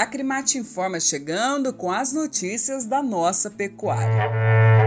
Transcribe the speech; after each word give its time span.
Acrimate 0.00 0.56
Informa 0.56 0.98
chegando 0.98 1.74
com 1.74 1.92
as 1.92 2.10
notícias 2.10 2.86
da 2.86 3.02
nossa 3.02 3.50
pecuária. 3.50 4.79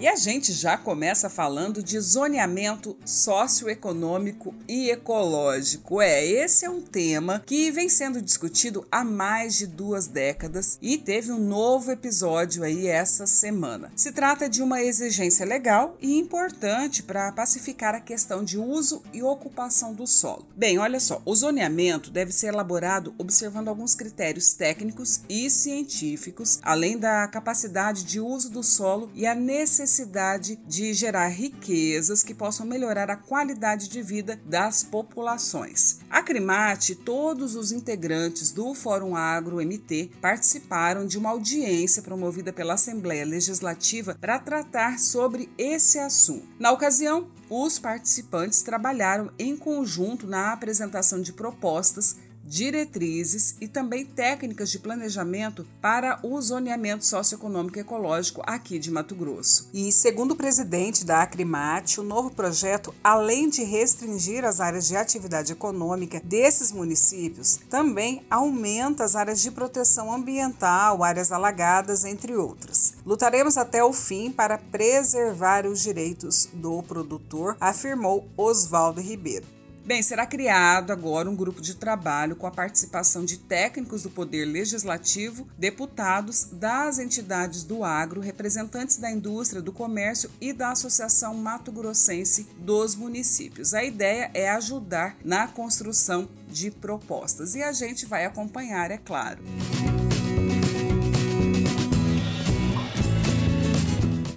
E 0.00 0.06
a 0.06 0.14
gente 0.14 0.52
já 0.52 0.78
começa 0.78 1.28
falando 1.28 1.82
de 1.82 1.98
zoneamento 1.98 2.96
socioeconômico 3.04 4.54
e 4.68 4.90
ecológico. 4.90 6.00
É, 6.00 6.24
esse 6.24 6.64
é 6.64 6.70
um 6.70 6.80
tema 6.80 7.42
que 7.44 7.72
vem 7.72 7.88
sendo 7.88 8.22
discutido 8.22 8.86
há 8.92 9.02
mais 9.02 9.56
de 9.56 9.66
duas 9.66 10.06
décadas 10.06 10.78
e 10.80 10.98
teve 10.98 11.32
um 11.32 11.40
novo 11.40 11.90
episódio 11.90 12.62
aí 12.62 12.86
essa 12.86 13.26
semana. 13.26 13.90
Se 13.96 14.12
trata 14.12 14.48
de 14.48 14.62
uma 14.62 14.80
exigência 14.80 15.44
legal 15.44 15.96
e 16.00 16.16
importante 16.16 17.02
para 17.02 17.32
pacificar 17.32 17.96
a 17.96 18.00
questão 18.00 18.44
de 18.44 18.56
uso 18.56 19.02
e 19.12 19.20
ocupação 19.20 19.92
do 19.92 20.06
solo. 20.06 20.46
Bem, 20.56 20.78
olha 20.78 21.00
só, 21.00 21.20
o 21.24 21.34
zoneamento 21.34 22.08
deve 22.08 22.30
ser 22.30 22.54
elaborado 22.54 23.16
observando 23.18 23.66
alguns 23.66 23.96
critérios 23.96 24.52
técnicos 24.52 25.22
e 25.28 25.50
científicos, 25.50 26.60
além 26.62 26.96
da 26.96 27.26
capacidade 27.26 28.04
de 28.04 28.20
uso 28.20 28.48
do 28.48 28.62
solo 28.62 29.10
e 29.12 29.26
a 29.26 29.34
necessidade 29.34 29.87
necessidade 29.88 30.56
de 30.66 30.92
gerar 30.92 31.28
riquezas 31.28 32.22
que 32.22 32.34
possam 32.34 32.66
melhorar 32.66 33.10
a 33.10 33.16
qualidade 33.16 33.88
de 33.88 34.02
vida 34.02 34.38
das 34.44 34.84
populações. 34.84 36.00
A 36.10 36.22
Crimate, 36.22 36.94
todos 36.94 37.56
os 37.56 37.72
integrantes 37.72 38.52
do 38.52 38.74
Fórum 38.74 39.16
Agro 39.16 39.56
MT 39.56 40.10
participaram 40.20 41.06
de 41.06 41.16
uma 41.16 41.30
audiência 41.30 42.02
promovida 42.02 42.52
pela 42.52 42.74
Assembleia 42.74 43.24
Legislativa 43.24 44.14
para 44.20 44.38
tratar 44.38 44.98
sobre 44.98 45.48
esse 45.56 45.98
assunto. 45.98 46.46
Na 46.58 46.70
ocasião, 46.70 47.30
os 47.48 47.78
participantes 47.78 48.60
trabalharam 48.60 49.30
em 49.38 49.56
conjunto 49.56 50.26
na 50.26 50.52
apresentação 50.52 51.22
de 51.22 51.32
propostas 51.32 52.16
diretrizes 52.48 53.56
e 53.60 53.68
também 53.68 54.06
técnicas 54.06 54.70
de 54.70 54.78
planejamento 54.78 55.66
para 55.80 56.18
o 56.22 56.40
zoneamento 56.40 57.04
socioeconômico 57.04 57.78
e 57.78 57.82
ecológico 57.82 58.42
aqui 58.46 58.78
de 58.78 58.90
Mato 58.90 59.14
Grosso. 59.14 59.68
E 59.72 59.92
segundo 59.92 60.32
o 60.32 60.36
presidente 60.36 61.04
da 61.04 61.22
Acrimate, 61.22 62.00
o 62.00 62.04
novo 62.04 62.30
projeto, 62.30 62.94
além 63.04 63.50
de 63.50 63.62
restringir 63.62 64.44
as 64.44 64.60
áreas 64.60 64.88
de 64.88 64.96
atividade 64.96 65.52
econômica 65.52 66.20
desses 66.24 66.72
municípios, 66.72 67.60
também 67.68 68.22
aumenta 68.30 69.04
as 69.04 69.14
áreas 69.14 69.42
de 69.42 69.50
proteção 69.50 70.12
ambiental, 70.12 71.04
áreas 71.04 71.30
alagadas, 71.30 72.04
entre 72.04 72.34
outras. 72.34 72.94
Lutaremos 73.04 73.58
até 73.58 73.84
o 73.84 73.92
fim 73.92 74.30
para 74.30 74.56
preservar 74.56 75.66
os 75.66 75.82
direitos 75.82 76.48
do 76.54 76.82
produtor, 76.82 77.56
afirmou 77.60 78.26
Oswaldo 78.36 79.00
Ribeiro. 79.00 79.57
Bem, 79.88 80.02
será 80.02 80.26
criado 80.26 80.90
agora 80.90 81.30
um 81.30 81.34
grupo 81.34 81.62
de 81.62 81.74
trabalho 81.74 82.36
com 82.36 82.46
a 82.46 82.50
participação 82.50 83.24
de 83.24 83.38
técnicos 83.38 84.02
do 84.02 84.10
Poder 84.10 84.44
Legislativo, 84.44 85.48
deputados 85.56 86.44
das 86.52 86.98
entidades 86.98 87.64
do 87.64 87.82
agro, 87.82 88.20
representantes 88.20 88.98
da 88.98 89.10
indústria, 89.10 89.62
do 89.62 89.72
comércio 89.72 90.30
e 90.42 90.52
da 90.52 90.72
Associação 90.72 91.32
Mato 91.32 91.72
Grossense 91.72 92.46
dos 92.58 92.94
municípios. 92.94 93.72
A 93.72 93.82
ideia 93.82 94.30
é 94.34 94.50
ajudar 94.50 95.16
na 95.24 95.48
construção 95.48 96.28
de 96.46 96.70
propostas 96.70 97.54
e 97.54 97.62
a 97.62 97.72
gente 97.72 98.04
vai 98.04 98.26
acompanhar, 98.26 98.90
é 98.90 98.98
claro. 98.98 99.42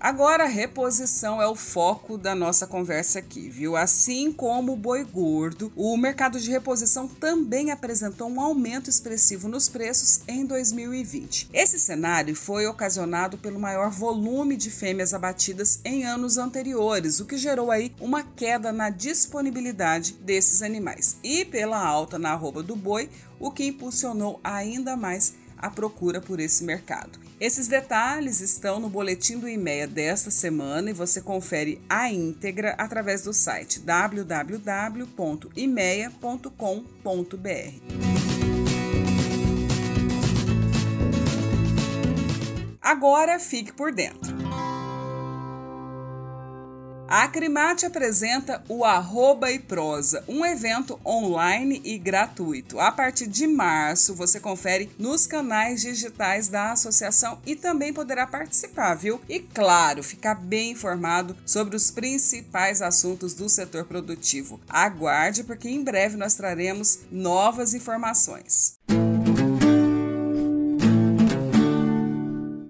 Agora, 0.00 0.46
reposição 0.46 1.42
é 1.42 1.48
o 1.48 1.56
foco 1.56 2.16
da 2.16 2.32
nossa 2.32 2.68
conversa 2.68 3.18
aqui, 3.18 3.48
viu? 3.48 3.76
Assim 3.76 4.30
como 4.32 4.72
o 4.72 4.76
boi 4.76 5.02
gordo, 5.02 5.72
o 5.74 5.96
mercado 5.96 6.38
de 6.38 6.48
reposição 6.52 7.08
também 7.08 7.72
apresentou 7.72 8.30
um 8.30 8.40
aumento 8.40 8.88
expressivo 8.88 9.48
nos 9.48 9.68
preços 9.68 10.20
em 10.28 10.46
2020. 10.46 11.50
Esse 11.52 11.80
cenário 11.80 12.36
foi 12.36 12.64
ocasionado 12.68 13.38
pelo 13.38 13.58
maior 13.58 13.90
volume 13.90 14.56
de 14.56 14.70
fêmeas 14.70 15.12
abatidas 15.12 15.80
em 15.84 16.04
anos 16.04 16.38
anteriores, 16.38 17.18
o 17.18 17.26
que 17.26 17.36
gerou 17.36 17.68
aí 17.68 17.92
uma 18.00 18.22
queda 18.22 18.70
na 18.70 18.90
disponibilidade 18.90 20.12
desses 20.20 20.62
animais 20.62 21.16
e 21.24 21.44
pela 21.44 21.84
alta 21.84 22.20
na 22.20 22.30
arroba 22.30 22.62
do 22.62 22.76
boi, 22.76 23.10
o 23.40 23.50
que 23.50 23.66
impulsionou 23.66 24.38
ainda 24.44 24.96
mais 24.96 25.34
a 25.58 25.70
procura 25.70 26.20
por 26.20 26.40
esse 26.40 26.64
mercado. 26.64 27.18
Esses 27.40 27.68
detalhes 27.68 28.40
estão 28.40 28.80
no 28.80 28.88
boletim 28.88 29.38
do 29.38 29.48
IMEA 29.48 29.86
desta 29.86 30.30
semana 30.30 30.90
e 30.90 30.94
você 30.94 31.20
confere 31.20 31.80
a 31.88 32.10
íntegra 32.10 32.74
através 32.78 33.22
do 33.22 33.32
site 33.32 33.80
www.imea.com.br. 33.80 34.28
Agora 42.80 43.38
fique 43.38 43.72
por 43.72 43.92
dentro. 43.92 44.37
A 47.10 47.22
Acrimate 47.22 47.86
apresenta 47.86 48.62
o 48.68 48.84
Arroba 48.84 49.50
e 49.50 49.58
Prosa, 49.58 50.22
um 50.28 50.44
evento 50.44 51.00
online 51.06 51.80
e 51.82 51.96
gratuito. 51.96 52.78
A 52.78 52.92
partir 52.92 53.26
de 53.26 53.46
março, 53.46 54.14
você 54.14 54.38
confere 54.38 54.90
nos 54.98 55.26
canais 55.26 55.80
digitais 55.80 56.48
da 56.48 56.72
associação 56.72 57.40
e 57.46 57.56
também 57.56 57.94
poderá 57.94 58.26
participar, 58.26 58.94
viu? 58.94 59.22
E 59.26 59.40
claro, 59.40 60.02
ficar 60.02 60.34
bem 60.34 60.72
informado 60.72 61.34
sobre 61.46 61.74
os 61.74 61.90
principais 61.90 62.82
assuntos 62.82 63.32
do 63.32 63.48
setor 63.48 63.86
produtivo. 63.86 64.60
Aguarde, 64.68 65.44
porque 65.44 65.70
em 65.70 65.82
breve 65.82 66.18
nós 66.18 66.34
traremos 66.34 66.98
novas 67.10 67.72
informações. 67.72 68.77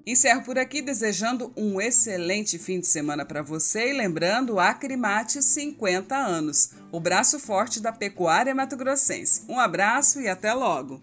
Encerro 0.08 0.40
por 0.40 0.58
aqui 0.58 0.80
desejando 0.80 1.52
um 1.54 1.78
excelente 1.78 2.58
fim 2.58 2.80
de 2.80 2.86
semana 2.86 3.26
para 3.26 3.42
você 3.42 3.90
e 3.90 3.92
lembrando 3.92 4.58
Acrimate 4.58 5.42
50 5.42 6.16
anos, 6.16 6.70
o 6.90 6.98
braço 6.98 7.38
forte 7.38 7.78
da 7.78 7.92
pecuária 7.92 8.54
mato-grossense. 8.54 9.42
Um 9.46 9.60
abraço 9.60 10.18
e 10.18 10.26
até 10.26 10.54
logo! 10.54 10.98